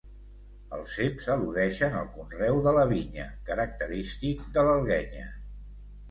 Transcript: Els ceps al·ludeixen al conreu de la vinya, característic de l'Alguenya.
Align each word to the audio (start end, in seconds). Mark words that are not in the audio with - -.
Els 0.75 0.93
ceps 0.99 1.25
al·ludeixen 1.33 1.97
al 1.99 2.07
conreu 2.15 2.57
de 2.67 2.73
la 2.77 2.85
vinya, 2.91 3.25
característic 3.51 4.41
de 4.57 4.65
l'Alguenya. 4.69 5.27